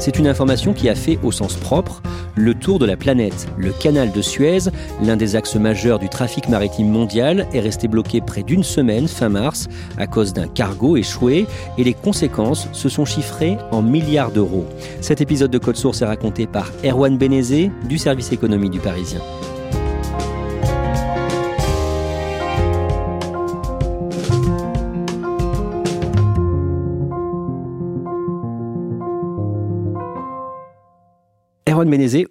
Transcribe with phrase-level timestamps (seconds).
[0.00, 2.00] C'est une information qui a fait, au sens propre,
[2.34, 3.46] le tour de la planète.
[3.58, 4.70] Le canal de Suez,
[5.02, 9.28] l'un des axes majeurs du trafic maritime mondial, est resté bloqué près d'une semaine fin
[9.28, 14.64] mars à cause d'un cargo échoué et les conséquences se sont chiffrées en milliards d'euros.
[15.02, 19.20] Cet épisode de Code Source est raconté par Erwan Benezé du service économie du Parisien.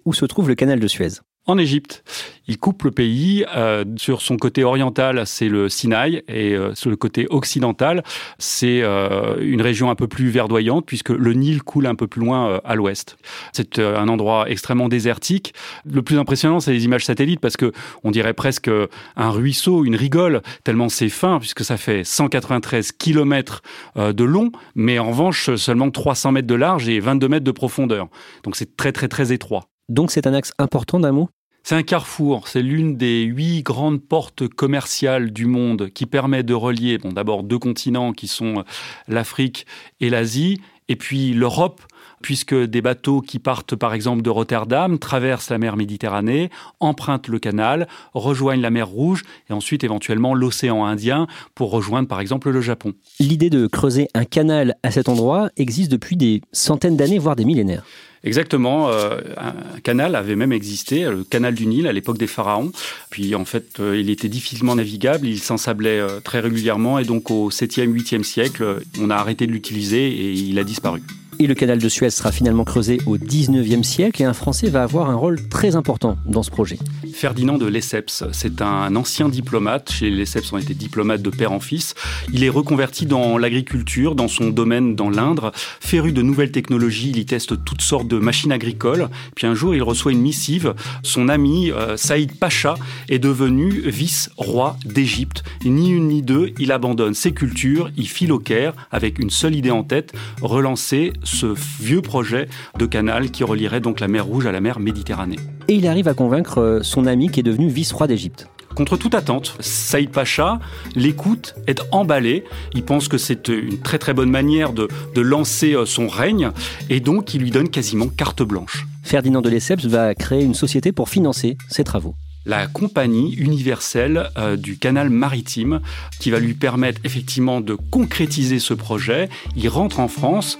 [0.04, 2.04] Où se trouve le canal de Suez en Égypte.
[2.50, 3.44] Il coupe le pays.
[3.54, 8.02] Euh, sur son côté oriental, c'est le Sinaï, et euh, sur le côté occidental,
[8.38, 12.20] c'est euh, une région un peu plus verdoyante, puisque le Nil coule un peu plus
[12.20, 13.16] loin à l'ouest.
[13.52, 15.54] C'est un endroit extrêmement désertique.
[15.88, 17.70] Le plus impressionnant, c'est les images satellites, parce que
[18.02, 18.68] on dirait presque
[19.14, 23.62] un ruisseau, une rigole, tellement c'est fin, puisque ça fait 193 kilomètres
[23.94, 28.08] de long, mais en revanche seulement 300 mètres de large et 22 mètres de profondeur.
[28.42, 29.68] Donc c'est très très très étroit.
[29.88, 31.28] Donc c'est un axe important d'un mot?
[31.62, 36.54] C'est un carrefour, c'est l'une des huit grandes portes commerciales du monde qui permet de
[36.54, 38.64] relier bon, d'abord deux continents qui sont
[39.08, 39.66] l'Afrique
[40.00, 41.82] et l'Asie, et puis l'Europe,
[42.22, 46.50] puisque des bateaux qui partent par exemple de Rotterdam traversent la mer Méditerranée,
[46.80, 52.20] empruntent le canal, rejoignent la mer Rouge et ensuite éventuellement l'océan Indien pour rejoindre par
[52.20, 52.94] exemple le Japon.
[53.18, 57.44] L'idée de creuser un canal à cet endroit existe depuis des centaines d'années, voire des
[57.44, 57.84] millénaires.
[58.22, 58.90] Exactement.
[58.90, 62.72] Euh, un canal avait même existé, le canal du Nil à l'époque des pharaons.
[63.08, 67.30] Puis en fait, euh, il était difficilement navigable, il s'ensablait euh, très régulièrement et donc
[67.30, 71.02] au 7e, 8e siècle, on a arrêté de l'utiliser et il a disparu.
[71.42, 74.82] Et le canal de Suez sera finalement creusé au 19e siècle et un Français va
[74.82, 76.78] avoir un rôle très important dans ce projet.
[77.14, 79.90] Ferdinand de Lesseps, c'est un ancien diplomate.
[79.90, 81.94] Chez Lesseps, on était diplomate de père en fils.
[82.30, 85.50] Il est reconverti dans l'agriculture, dans son domaine dans l'Indre.
[85.80, 89.08] Féru de nouvelles technologies, il y teste toutes sortes de machines agricoles.
[89.34, 90.74] Puis un jour, il reçoit une missive.
[91.02, 92.74] Son ami euh, Saïd Pacha
[93.08, 95.42] est devenu vice-roi d'Égypte.
[95.64, 99.54] Ni une ni deux, il abandonne ses cultures, il file au Caire avec une seule
[99.54, 100.12] idée en tête,
[100.42, 102.48] relancer ce vieux projet
[102.78, 105.38] de canal qui relierait donc la mer Rouge à la mer Méditerranée.
[105.68, 108.48] Et il arrive à convaincre euh, son ami qui est devenu vice-roi d'Égypte.
[108.74, 110.60] Contre toute attente, Saïd Pacha
[110.94, 112.44] l'écoute, est emballé.
[112.74, 116.50] Il pense que c'est une très très bonne manière de, de, lancer euh, son règne
[116.88, 118.86] et donc il lui donne quasiment carte blanche.
[119.02, 122.14] Ferdinand de Lesseps va créer une société pour financer ses travaux
[122.46, 125.80] la compagnie universelle euh, du canal maritime
[126.18, 129.28] qui va lui permettre effectivement de concrétiser ce projet.
[129.56, 130.58] Il rentre en France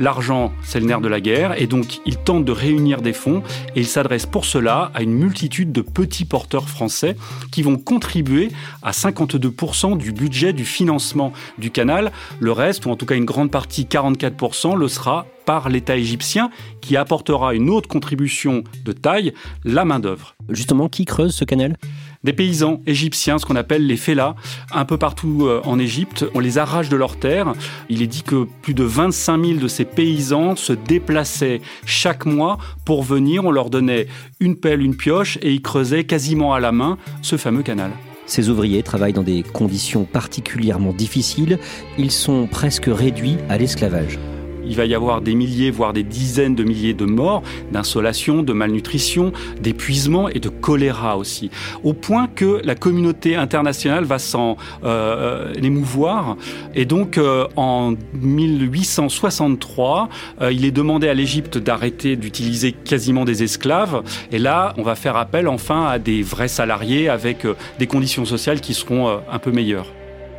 [0.00, 3.42] L'argent, c'est le nerf de la guerre, et donc il tente de réunir des fonds,
[3.76, 7.16] et il s'adresse pour cela à une multitude de petits porteurs français
[7.52, 8.48] qui vont contribuer
[8.82, 12.12] à 52% du budget du financement du canal.
[12.40, 16.50] Le reste, ou en tout cas une grande partie, 44%, le sera par l'État égyptien
[16.80, 19.34] qui apportera une autre contribution de taille,
[19.64, 20.34] la main-d'œuvre.
[20.48, 21.76] Justement, qui creuse ce canal?
[22.24, 24.34] Des paysans égyptiens, ce qu'on appelle les fellahs,
[24.72, 26.26] un peu partout euh, en Égypte.
[26.34, 27.54] On les arrache de leurs terres.
[27.88, 32.58] Il est dit que plus de 25 000 de ces paysans se déplaçaient chaque mois
[32.84, 33.44] pour venir.
[33.44, 34.06] On leur donnait
[34.38, 37.92] une pelle, une pioche et ils creusaient quasiment à la main ce fameux canal.
[38.26, 41.58] Ces ouvriers travaillent dans des conditions particulièrement difficiles.
[41.98, 44.18] Ils sont presque réduits à l'esclavage.
[44.66, 47.42] Il va y avoir des milliers, voire des dizaines de milliers de morts,
[47.72, 51.50] d'insolation, de malnutrition, d'épuisement et de choléra aussi.
[51.84, 56.36] Au point que la communauté internationale va s'en euh, émouvoir.
[56.74, 60.08] Et donc, euh, en 1863,
[60.40, 64.02] euh, il est demandé à l'Égypte d'arrêter d'utiliser quasiment des esclaves.
[64.32, 68.24] Et là, on va faire appel enfin à des vrais salariés avec euh, des conditions
[68.24, 69.86] sociales qui seront euh, un peu meilleures.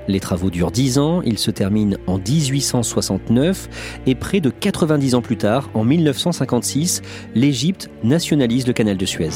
[0.08, 5.22] Les travaux durent 10 ans, ils se terminent en 1869 et près de 90 ans
[5.22, 7.02] plus tard, en 1956,
[7.36, 9.30] l'Égypte nationalise le canal de Suez.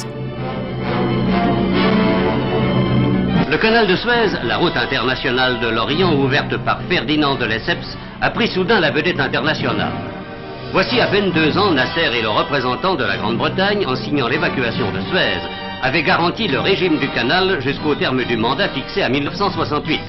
[3.49, 8.31] Le canal de Suez, la route internationale de l'Orient ouverte par Ferdinand de Lesseps, a
[8.31, 9.93] pris soudain la vedette internationale.
[10.73, 14.91] Voici à peine deux ans, Nasser et le représentant de la Grande-Bretagne, en signant l'évacuation
[14.91, 15.39] de Suez,
[15.83, 20.01] avaient garanti le régime du canal jusqu'au terme du mandat fixé à 1968.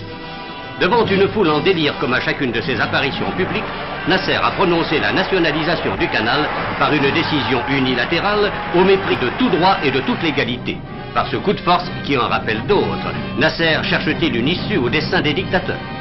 [0.81, 3.65] Devant une foule en délire comme à chacune de ses apparitions publiques,
[4.09, 9.49] Nasser a prononcé la nationalisation du canal par une décision unilatérale au mépris de tout
[9.49, 10.77] droit et de toute légalité.
[11.15, 15.23] Par ce coup de force qui en rappelle d'autres, Nasser cherche-t-il une issue au dessein
[15.23, 15.96] des dictateurs?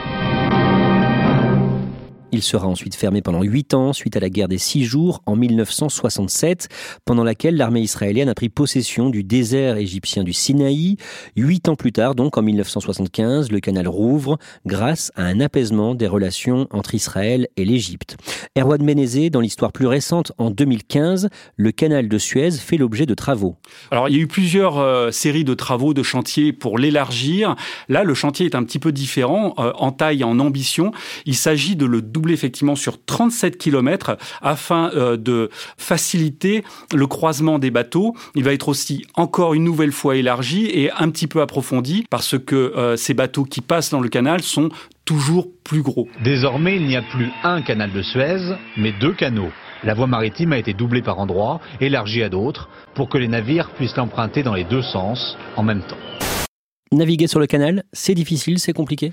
[2.32, 5.36] Il sera ensuite fermé pendant 8 ans suite à la guerre des 6 jours en
[5.36, 6.68] 1967,
[7.06, 10.98] pendant laquelle l'armée israélienne a pris possession du désert égyptien du Sinaï.
[11.36, 16.08] 8 ans plus tard, donc en 1975, le canal rouvre grâce à un apaisement des
[16.08, 18.18] relations entre Israël et l'Égypte.
[18.58, 23.14] Erwan Menezé, dans l'histoire plus récente, en 2015, le canal de Suez fait l'objet de
[23.14, 23.56] travaux.
[23.92, 27.56] Alors il y a eu plusieurs euh, séries de travaux, de chantiers pour l'élargir.
[27.90, 30.92] Là, le chantier est un petit peu différent euh, en taille et en ambition.
[31.26, 36.64] Il s'agit de le doubler effectivement sur 37 km afin euh, de faciliter
[36.94, 38.16] le croisement des bateaux.
[38.36, 42.38] Il va être aussi encore une nouvelle fois élargi et un petit peu approfondi parce
[42.40, 44.70] que euh, ces bateaux qui passent dans le canal sont
[45.04, 46.08] toujours plus gros.
[46.24, 49.52] Désormais, il n'y a plus un canal de Suez, mais deux canaux.
[49.84, 53.72] La voie maritime a été doublée par endroits, élargie à d'autres, pour que les navires
[53.72, 55.98] puissent l'emprunter dans les deux sens en même temps.
[56.94, 59.12] Naviguer sur le canal, c'est difficile, c'est compliqué?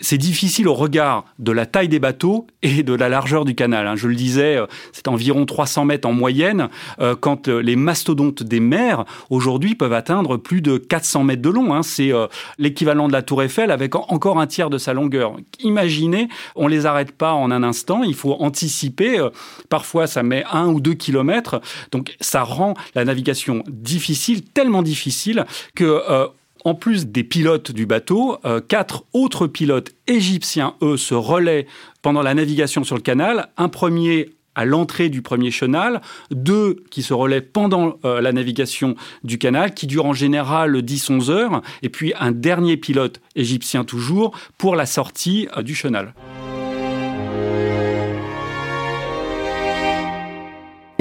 [0.00, 3.86] C'est difficile au regard de la taille des bateaux et de la largeur du canal.
[3.86, 3.96] Hein.
[3.96, 6.68] Je le disais, euh, c'est environ 300 mètres en moyenne,
[7.00, 11.50] euh, quand euh, les mastodontes des mers, aujourd'hui, peuvent atteindre plus de 400 mètres de
[11.50, 11.74] long.
[11.74, 11.82] Hein.
[11.82, 12.12] C'est
[12.58, 15.36] l'équivalent de la tour Eiffel avec encore un tiers de sa longueur.
[15.60, 19.26] Imaginez, on les arrête pas en un instant, il faut anticiper.
[19.68, 21.60] Parfois, ça met un ou deux kilomètres.
[21.92, 25.44] Donc, ça rend la navigation difficile, tellement difficile
[25.74, 26.02] que
[26.64, 31.66] en plus des pilotes du bateau, euh, quatre autres pilotes égyptiens, eux, se relaient
[32.02, 33.48] pendant la navigation sur le canal.
[33.56, 36.00] Un premier à l'entrée du premier chenal,
[36.30, 41.30] deux qui se relaient pendant euh, la navigation du canal, qui dure en général 10-11
[41.30, 46.14] heures, et puis un dernier pilote égyptien toujours pour la sortie euh, du chenal.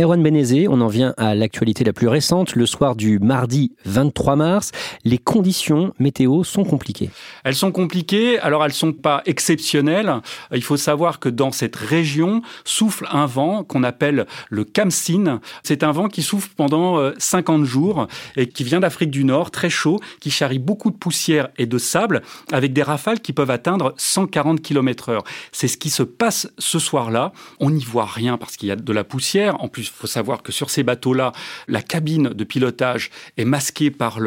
[0.05, 2.55] On en vient à l'actualité la plus récente.
[2.55, 4.71] Le soir du mardi 23 mars,
[5.03, 7.09] les conditions météo sont compliquées.
[7.43, 10.21] Elles sont compliquées, alors elles sont pas exceptionnelles.
[10.53, 15.39] Il faut savoir que dans cette région souffle un vent qu'on appelle le Kamsin.
[15.63, 19.49] C'est un vent qui souffle pendant 50 euh, jours et qui vient d'Afrique du Nord,
[19.49, 22.21] très chaud, qui charrie beaucoup de poussière et de sable
[22.51, 25.23] avec des rafales qui peuvent atteindre 140 km heure.
[25.51, 27.31] C'est ce qui se passe ce soir-là.
[27.59, 29.61] On n'y voit rien parce qu'il y a de la poussière.
[29.63, 31.31] En plus, faut savoir que sur ces bateaux-là,
[31.67, 34.19] la cabine de pilotage est masquée par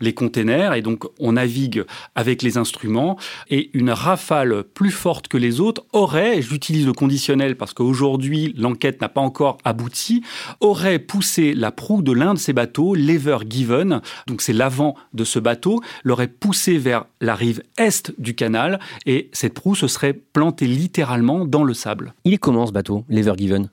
[0.00, 3.18] les containers et donc on navigue avec les instruments
[3.50, 9.00] et une rafale plus forte que les autres aurait, j'utilise le conditionnel parce qu'aujourd'hui l'enquête
[9.00, 10.22] n'a pas encore abouti,
[10.60, 15.24] aurait poussé la proue de l'un de ces bateaux, l'Ever Given, donc c'est l'avant de
[15.24, 20.14] ce bateau, l'aurait poussé vers la rive est du canal et cette proue se serait
[20.14, 22.14] plantée littéralement dans le sable.
[22.24, 23.68] Il est comment ce bateau, l'Ever Given?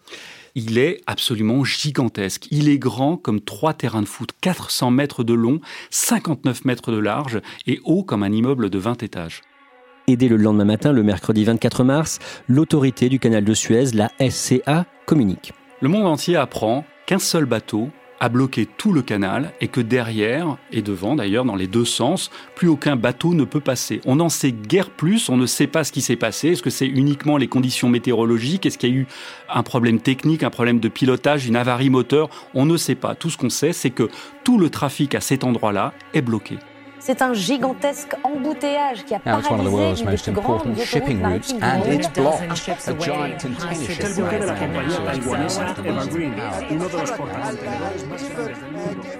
[0.56, 2.48] Il est absolument gigantesque.
[2.51, 6.98] Il est grand comme trois terrains de foot, 400 mètres de long, 59 mètres de
[6.98, 9.41] large et haut comme un immeuble de 20 étages.
[10.08, 14.12] Et dès le lendemain matin, le mercredi 24 mars, l'autorité du canal de Suez, la
[14.29, 15.53] SCA, communique.
[15.82, 17.89] Le monde entier apprend qu'un seul bateau
[18.20, 22.30] a bloqué tout le canal et que derrière et devant d'ailleurs dans les deux sens,
[22.56, 24.02] plus aucun bateau ne peut passer.
[24.06, 26.50] On n'en sait guère plus, on ne sait pas ce qui s'est passé.
[26.50, 28.66] Est-ce que c'est uniquement les conditions météorologiques?
[28.66, 29.08] Est-ce qu'il y a eu
[29.50, 32.30] un problème technique, un problème de pilotage, une avarie moteur?
[32.54, 33.16] On ne sait pas.
[33.16, 34.10] Tout ce qu'on sait, c'est que
[34.44, 36.58] tout le trafic à cet endroit-là est bloqué.
[37.00, 42.29] C'est un gigantesque embouteillage qui a paralysé une des plus grandes autoroutes maritimes du monde.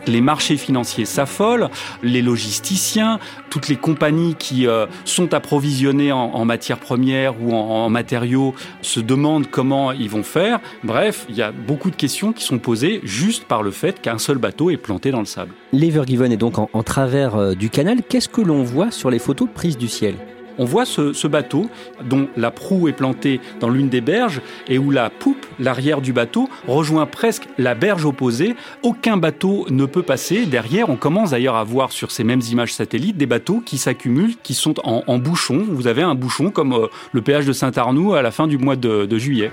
[0.07, 1.69] Les marchés financiers s'affolent,
[2.03, 3.19] les logisticiens,
[3.50, 8.53] toutes les compagnies qui euh, sont approvisionnées en, en, matières premières ou en, en, matériaux
[8.81, 10.59] se demandent comment ils vont faire.
[10.83, 14.17] Bref, il y a beaucoup de questions qui sont posées juste par le fait qu'un
[14.17, 15.53] seul bateau est planté dans le sable.
[15.71, 17.99] L'Evergiven est donc en, en travers euh, du canal.
[18.01, 20.15] Qu'est-ce que l'on voit sur les photos prises du ciel?
[20.57, 21.69] On voit ce, ce, bateau
[22.03, 26.11] dont la proue est plantée dans l'une des berges et où la poupe, l'arrière du
[26.11, 28.55] bateau, rejoint presque la berge opposée.
[28.81, 30.47] Aucun bateau ne peut passer.
[30.47, 34.35] Derrière, on commence d'ailleurs à voir sur ces mêmes images satellites des bateaux qui s'accumulent,
[34.41, 35.65] qui sont en, en, bouchon.
[35.69, 38.75] Vous avez un bouchon comme euh, le péage de Saint-Arnoux à la fin du mois
[38.75, 39.51] de, de juillet.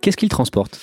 [0.00, 0.80] Qu'est-ce qu'il transporte?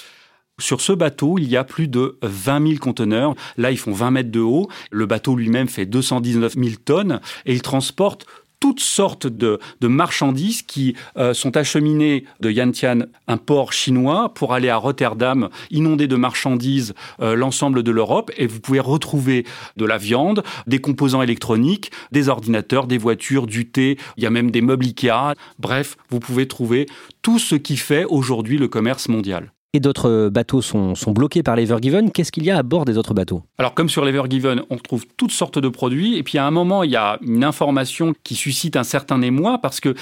[0.60, 3.36] Sur ce bateau, il y a plus de 20 000 conteneurs.
[3.58, 4.70] Là, ils font 20 mètres de haut.
[4.90, 8.26] Le bateau lui-même fait 219 000 tonnes et il transporte
[8.62, 14.54] toutes sortes de, de marchandises qui euh, sont acheminées de Yantian, un port chinois, pour
[14.54, 18.32] aller à Rotterdam, inondé de marchandises euh, l'ensemble de l'Europe.
[18.38, 19.46] Et vous pouvez retrouver
[19.78, 23.98] de la viande, des composants électroniques, des ordinateurs, des voitures, du thé.
[24.18, 25.36] Il y a même des meubles Ikea.
[25.60, 26.88] Bref, vous pouvez trouver
[27.22, 31.56] tout ce qui fait aujourd'hui le commerce mondial et d'autres bateaux sont, sont, bloqués par
[31.56, 32.12] l'Evergiven.
[32.12, 33.44] Qu'est-ce qu'il y a à bord des autres bateaux?
[33.58, 36.18] Alors, comme sur l'Evergiven, on trouve toutes sortes de produits.
[36.18, 39.60] Et puis, à un moment, il y a une information qui suscite un certain émoi
[39.60, 39.94] parce que,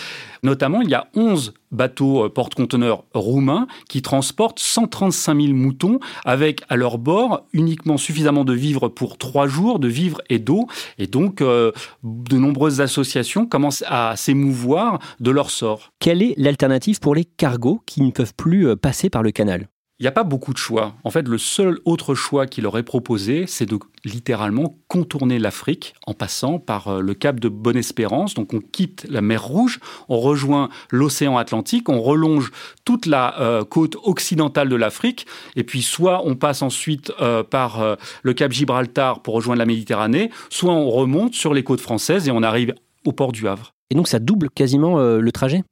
[0.44, 6.76] notamment, il y a 11 bateaux porte-conteneurs roumains qui transportent 135 000 moutons avec à
[6.76, 10.68] leur bord uniquement suffisamment de vivres pour trois jours, de vivres et d'eau.
[11.00, 11.72] Et donc, euh,
[12.04, 15.92] de nombreuses associations commencent à s'émouvoir de leur sort.
[16.00, 19.63] Quelle est l'alternative pour les cargos qui ne peuvent plus passer par le canal?
[20.04, 20.96] Il n'y a pas beaucoup de choix.
[21.06, 26.14] En fait, le seul autre choix qu'il aurait proposé, c'est de littéralement contourner l'Afrique en
[26.14, 28.34] passant par le cap de Bonne-Espérance.
[28.34, 29.80] Donc on quitte la mer Rouge,
[30.10, 32.52] on rejoint l'océan Atlantique, on relonge
[32.84, 37.82] toute la euh, côte occidentale de l'Afrique, et puis soit on passe ensuite euh, par
[37.82, 42.28] euh, le cap Gibraltar pour rejoindre la Méditerranée, soit on remonte sur les côtes françaises
[42.28, 43.74] et on arrive au port du Havre.
[43.90, 45.64] Et donc ça double quasiment le trajet?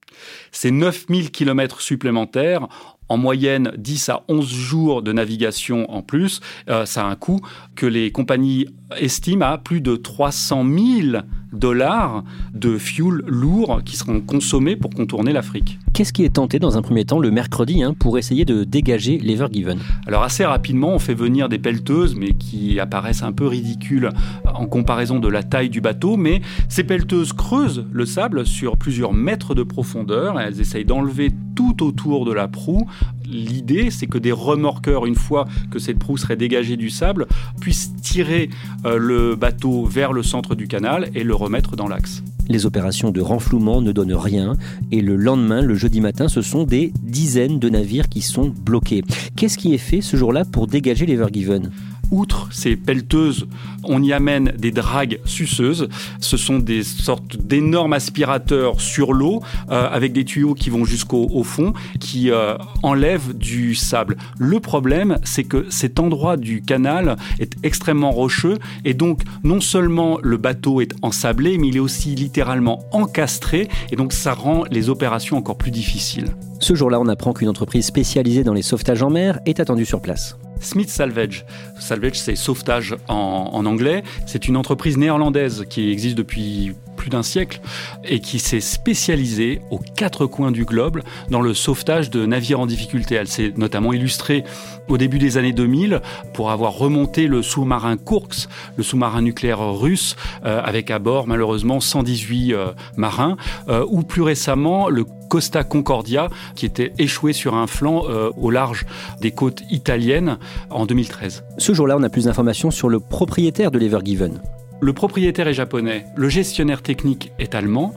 [0.51, 2.67] C'est 9000 km supplémentaires
[3.11, 6.39] en moyenne 10 à 11 jours de navigation en plus.
[6.69, 7.41] Euh, ça a un coût
[7.75, 14.21] que les compagnies estiment à plus de 300 000 dollars de fuel lourd qui seront
[14.21, 15.77] consommés pour contourner l'Afrique.
[15.93, 19.17] Qu'est-ce qui est tenté dans un premier temps le mercredi hein, pour essayer de dégager
[19.17, 19.77] l'Evergiven?
[20.07, 24.09] Alors assez rapidement, on fait venir des pelleteuses, mais qui apparaissent un peu ridicules
[24.45, 26.15] en comparaison de la taille du bateau.
[26.15, 30.39] Mais ces pelleteuses creusent le sable sur plusieurs mètres de profondeur.
[30.39, 32.87] Elles essayent d'enlever tout autour de la proue.
[33.31, 37.27] L'idée, c'est que des remorqueurs, une fois que cette proue serait dégagée du sable,
[37.61, 38.49] puissent tirer
[38.85, 42.23] euh, le bateau vers le centre du canal et le remettre dans l'axe.
[42.49, 44.57] Les opérations de renflouement ne donnent rien
[44.91, 49.03] et le lendemain, le jeudi matin, ce sont des dizaines de navires qui sont bloqués.
[49.37, 51.71] Qu'est-ce qui est fait ce jour-là pour dégager l'Evergiven
[52.11, 53.47] outre ces pelleteuses,
[53.83, 55.89] on y amène des dragues suceuses.
[56.19, 61.43] Ce sont des sortes d'énormes aspirateurs sur l'eau euh, avec des tuyaux qui vont jusqu'au
[61.43, 64.17] fond, qui euh, enlèvent du sable.
[64.37, 70.19] Le problème, c'est que cet endroit du canal est extrêmement rocheux et donc non seulement
[70.21, 74.89] le bateau est ensablé, mais il est aussi littéralement encastré et donc ça rend les
[74.89, 76.35] opérations encore plus difficiles.
[76.59, 80.01] Ce jour-là, on apprend qu'une entreprise spécialisée dans les sauvetages en mer est attendue sur
[80.01, 80.37] place.
[80.61, 81.45] Smith Salvage.
[81.79, 84.03] Salvage, c'est sauvetage en, anglais.
[84.25, 87.61] C'est une entreprise néerlandaise qui existe depuis plus d'un siècle
[88.03, 92.67] et qui s'est spécialisée aux quatre coins du globe dans le sauvetage de navires en
[92.67, 93.15] difficulté.
[93.15, 94.43] Elle s'est notamment illustrée
[94.87, 95.99] au début des années 2000
[96.35, 100.15] pour avoir remonté le sous-marin Kursk, le sous-marin nucléaire russe,
[100.45, 102.67] euh, avec à bord malheureusement 118 euh,
[102.97, 103.35] marins,
[103.67, 108.03] euh, ou plus récemment le Costa Concordia, qui était échoué sur un flanc
[108.35, 108.85] au large
[109.21, 110.37] des côtes italiennes
[110.69, 111.45] en 2013.
[111.57, 114.41] Ce jour-là, on a plus d'informations sur le propriétaire de l'Evergiven.
[114.83, 117.93] Le propriétaire est japonais, le gestionnaire technique est allemand,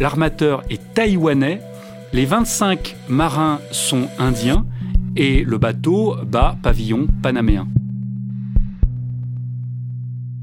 [0.00, 1.60] l'armateur est taïwanais,
[2.12, 4.66] les 25 marins sont indiens
[5.16, 7.68] et le bateau bat pavillon panaméen.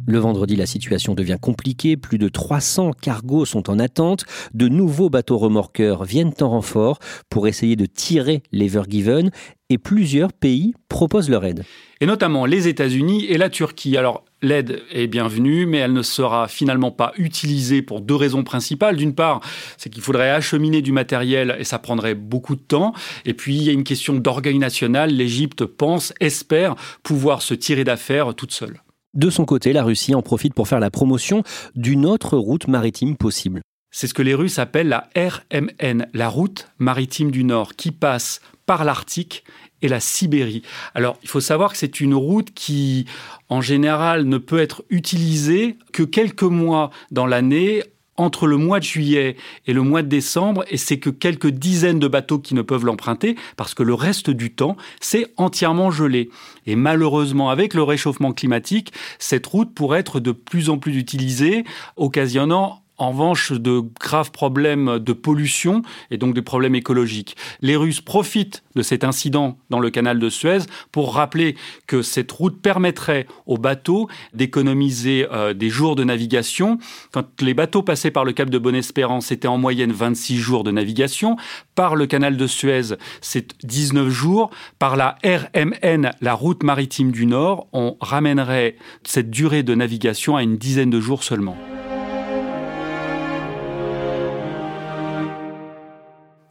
[0.08, 1.96] Le vendredi, la situation devient compliquée.
[1.96, 4.26] Plus de 300 cargos sont en attente.
[4.54, 9.30] De nouveaux bateaux remorqueurs viennent en renfort pour essayer de tirer l'Evergiven
[9.70, 11.64] et plusieurs pays proposent leur aide.
[12.02, 13.96] Et notamment les États-Unis et la Turquie.
[13.96, 18.98] Alors, l'aide est bienvenue, mais elle ne sera finalement pas utilisée pour deux raisons principales.
[18.98, 19.42] D'une part,
[19.78, 22.94] c'est qu'il faudrait acheminer du matériel et ça prendrait beaucoup de temps.
[23.26, 25.12] Et puis, il y a une question d'orgueil national.
[25.12, 28.82] L'Égypte pense, espère pouvoir se tirer d'affaire toute seule.
[29.14, 31.44] De son côté, la Russie en profite pour faire la promotion
[31.76, 33.62] d'une autre route maritime possible.
[33.94, 38.40] C'est ce que les Russes appellent la RMN, la route maritime du Nord, qui passe
[38.66, 39.44] par l'Arctique
[39.82, 40.64] et la Sibérie.
[40.96, 43.06] Alors, il faut savoir que c'est une route qui,
[43.50, 47.84] en général, ne peut être utilisée que quelques mois dans l'année
[48.18, 49.36] entre le mois de juillet
[49.68, 52.86] et le mois de décembre, et c'est que quelques dizaines de bateaux qui ne peuvent
[52.86, 56.30] l'emprunter, parce que le reste du temps, c'est entièrement gelé.
[56.68, 61.64] Et malheureusement, avec le réchauffement climatique, cette route pourrait être de plus en plus utilisée,
[61.98, 65.82] occasionnant en revanche de graves problèmes de pollution
[66.12, 67.36] et donc des problèmes écologiques.
[67.60, 70.60] Les Russes profitent de cet incident dans le canal de Suez
[70.92, 71.56] pour rappeler
[71.88, 76.78] que cette route permettrait aux bateaux d'économiser euh, des jours de navigation.
[77.12, 80.70] Quand les bateaux passaient par le cap de Bonne-Espérance, c'était en moyenne 26 jours de
[80.70, 81.38] navigation.
[81.74, 84.52] Par le canal de Suez, c'est 19 jours.
[84.78, 90.44] Par la RMN, la route maritime du Nord, on ramènerait cette durée de navigation à
[90.44, 91.58] une dizaine de jours seulement.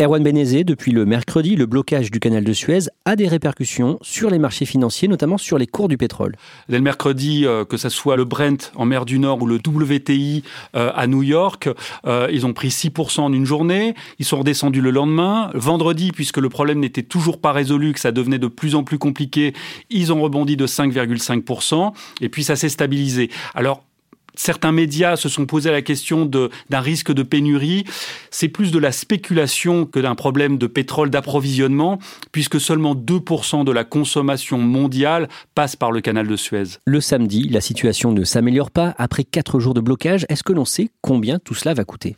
[0.00, 4.30] Erwan Benezé, depuis le mercredi, le blocage du canal de Suez a des répercussions sur
[4.30, 6.36] les marchés financiers, notamment sur les cours du pétrole.
[6.70, 9.56] Dès le mercredi, euh, que ce soit le Brent en mer du Nord ou le
[9.56, 10.42] WTI
[10.74, 11.68] euh, à New York,
[12.06, 15.50] euh, ils ont pris 6% en une journée, ils sont redescendus le lendemain.
[15.52, 18.98] Vendredi, puisque le problème n'était toujours pas résolu, que ça devenait de plus en plus
[18.98, 19.52] compliqué,
[19.90, 21.92] ils ont rebondi de 5,5%,
[22.22, 23.28] et puis ça s'est stabilisé.
[23.54, 23.82] Alors,
[24.40, 27.84] certains médias se sont posés la question d'un risque de pénurie.
[28.30, 31.98] C'est plus de la spéculation que d'un problème de pétrole d'approvisionnement,
[32.32, 36.78] puisque seulement 2% de la consommation mondiale passe par le canal de Suez.
[36.86, 38.94] Le samedi, la situation ne s'améliore pas.
[38.96, 42.16] Après 4 jours de blocage, est-ce que l'on sait combien tout cela va coûter?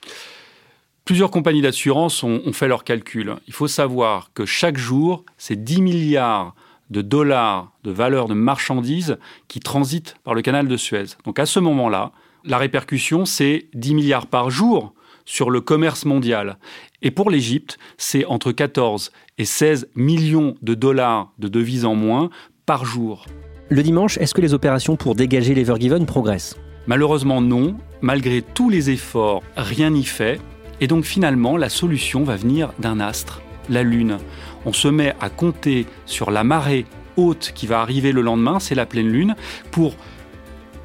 [1.04, 3.34] Plusieurs compagnies d'assurance ont, ont fait leurs calculs.
[3.48, 6.54] Il faut savoir que chaque jour, c'est 10 milliards
[6.92, 9.18] de dollars de valeur de marchandises
[9.48, 11.16] qui transitent par le canal de Suez.
[11.24, 12.12] Donc à ce moment-là,
[12.44, 14.94] la répercussion, c'est 10 milliards par jour
[15.24, 16.58] sur le commerce mondial.
[17.00, 22.30] Et pour l'Égypte, c'est entre 14 et 16 millions de dollars de devises en moins
[22.66, 23.26] par jour.
[23.68, 26.56] Le dimanche, est-ce que les opérations pour dégager l'Evergiven progressent?
[26.86, 27.76] Malheureusement non.
[28.00, 30.40] Malgré tous les efforts, rien n'y fait.
[30.80, 34.18] Et donc finalement, la solution va venir d'un astre, la Lune
[34.64, 38.74] on se met à compter sur la marée haute qui va arriver le lendemain, c'est
[38.74, 39.34] la pleine lune,
[39.70, 39.94] pour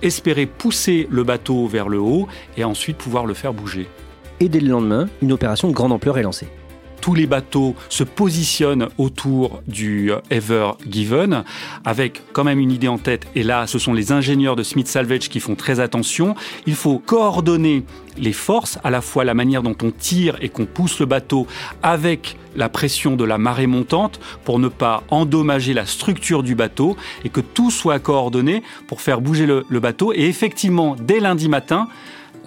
[0.01, 3.88] espérer pousser le bateau vers le haut et ensuite pouvoir le faire bouger.
[4.39, 6.48] Et dès le lendemain, une opération de grande ampleur est lancée
[7.01, 11.43] tous les bateaux se positionnent autour du Ever Given,
[11.86, 13.28] avec quand même une idée en tête.
[13.36, 16.36] Et là, ce sont les ingénieurs de Smith Salvage qui font très attention.
[16.65, 17.84] Il faut coordonner
[18.17, 21.48] les forces, à la fois la manière dont on tire et qu'on pousse le bateau
[21.84, 26.98] avec la pression de la marée montante pour ne pas endommager la structure du bateau
[27.24, 30.13] et que tout soit coordonné pour faire bouger le, le bateau.
[30.13, 31.88] Et effectivement, dès lundi matin,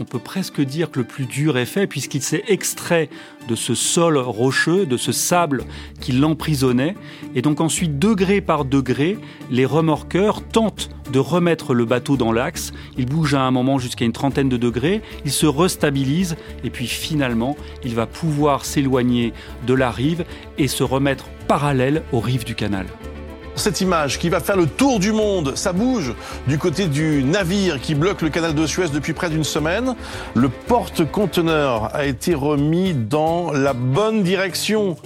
[0.01, 3.11] on peut presque dire que le plus dur est fait puisqu'il s'est extrait
[3.49, 5.65] de ce sol rocheux, de ce sable
[6.01, 6.95] qui l'emprisonnait.
[7.35, 9.19] Et donc ensuite, degré par degré,
[9.51, 12.73] les remorqueurs tentent de remettre le bateau dans l'axe.
[12.97, 16.87] Il bouge à un moment jusqu'à une trentaine de degrés, il se restabilise et puis
[16.87, 19.33] finalement, il va pouvoir s'éloigner
[19.67, 20.25] de la rive
[20.57, 22.87] et se remettre parallèle aux rives du canal.
[23.55, 26.15] Cette image qui va faire le tour du monde, ça bouge
[26.47, 29.95] du côté du navire qui bloque le canal de Suez depuis près d'une semaine.
[30.35, 34.97] Le porte-conteneur a été remis dans la bonne direction.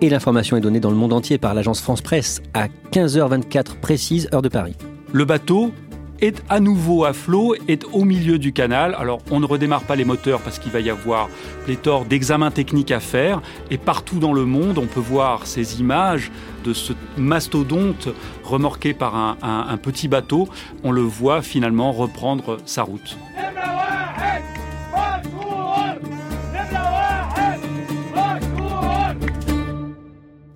[0.00, 4.28] Et l'information est donnée dans le monde entier par l'agence France Presse à 15h24 précise,
[4.32, 4.76] heure de Paris.
[5.12, 5.72] Le bateau
[6.20, 8.94] est à nouveau à flot, est au milieu du canal.
[8.98, 11.28] Alors on ne redémarre pas les moteurs parce qu'il va y avoir
[11.64, 13.40] pléthore d'examens techniques à faire.
[13.70, 16.30] Et partout dans le monde, on peut voir ces images
[16.64, 18.08] de ce mastodonte
[18.44, 20.48] remorqué par un, petit bateau.
[20.84, 23.16] On le voit finalement reprendre sa route.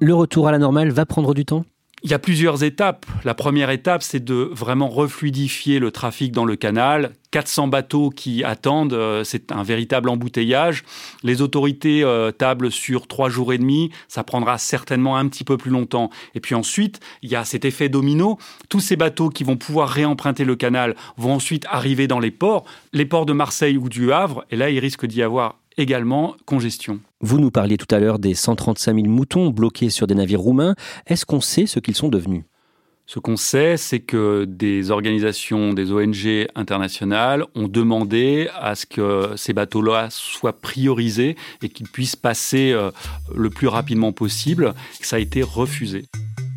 [0.00, 1.64] Le retour à la normale va prendre du temps?
[2.04, 3.06] Il y a plusieurs étapes.
[3.24, 7.12] La première étape, c'est de vraiment refluidifier le trafic dans le canal.
[7.30, 10.84] 400 bateaux qui attendent, euh, c'est un véritable embouteillage.
[11.22, 15.56] Les autorités euh, tablent sur trois jours et demi, ça prendra certainement un petit peu
[15.56, 16.10] plus longtemps.
[16.34, 18.36] Et puis ensuite, il y a cet effet domino.
[18.68, 22.64] Tous ces bateaux qui vont pouvoir réemprunter le canal vont ensuite arriver dans les ports,
[22.92, 27.00] les ports de Marseille ou du Havre, et là, il risque d'y avoir également congestion.
[27.20, 30.74] Vous nous parliez tout à l'heure des 135 000 moutons bloqués sur des navires roumains.
[31.06, 32.44] Est-ce qu'on sait ce qu'ils sont devenus?
[33.06, 39.32] Ce qu'on sait, c'est que des organisations, des ONG internationales ont demandé à ce que
[39.36, 42.90] ces bateaux-là soient priorisés et qu'ils puissent passer euh,
[43.34, 44.72] le plus rapidement possible.
[45.00, 46.06] Ça a été refusé.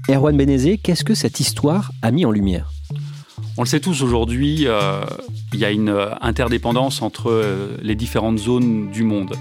[0.08, 2.70] Erwan Benezé, qu'est-ce que cette histoire a mis en lumière?
[3.58, 5.04] On le sait tous aujourd'hui, euh,
[5.56, 9.36] il y a une interdépendance entre euh, les différentes zones du monde.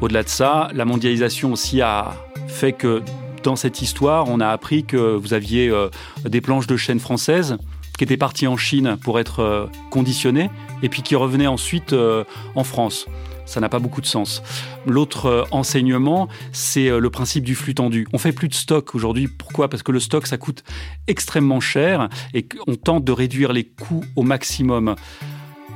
[0.00, 2.14] Au-delà de ça, la mondialisation aussi a
[2.46, 3.02] fait que
[3.42, 5.88] dans cette histoire, on a appris que vous aviez euh,
[6.24, 7.56] des planches de chêne françaises
[7.96, 10.50] qui étaient parties en Chine pour être euh, conditionnées
[10.82, 13.06] et puis qui revenaient ensuite euh, en France.
[13.46, 14.42] Ça n'a pas beaucoup de sens.
[14.86, 18.06] L'autre enseignement, c'est le principe du flux tendu.
[18.12, 19.26] On fait plus de stock aujourd'hui.
[19.26, 19.70] Pourquoi?
[19.70, 20.64] Parce que le stock, ça coûte
[21.06, 24.96] extrêmement cher et qu'on tente de réduire les coûts au maximum.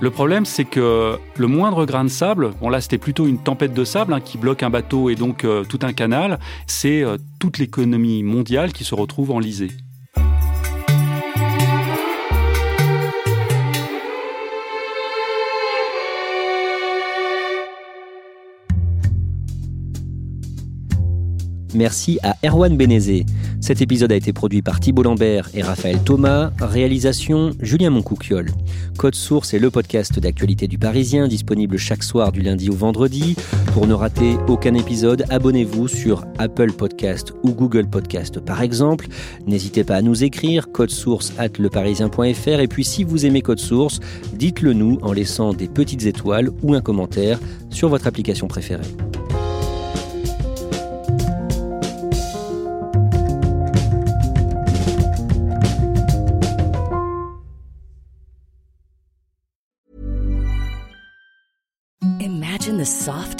[0.02, 3.72] Le problème, c'est que le moindre grain de sable, bon là c'était plutôt une tempête
[3.72, 7.18] de sable hein, qui bloque un bateau et donc euh, tout un canal, c'est euh,
[7.38, 9.70] toute l'économie mondiale qui se retrouve enlisée.
[21.74, 23.24] Merci à Erwan Benezé.
[23.60, 26.50] Cet épisode a été produit par Thibault Lambert et Raphaël Thomas.
[26.60, 28.50] Réalisation Julien Moncouquiole.
[28.98, 33.36] Code Source est le podcast d'actualité du Parisien, disponible chaque soir du lundi au vendredi.
[33.72, 39.06] Pour ne rater aucun épisode, abonnez-vous sur Apple Podcast ou Google Podcast par exemple.
[39.46, 43.60] N'hésitez pas à nous écrire code source at leparisien.fr et puis si vous aimez Code
[43.60, 44.00] Source,
[44.34, 47.38] dites-le nous en laissant des petites étoiles ou un commentaire
[47.70, 48.82] sur votre application préférée.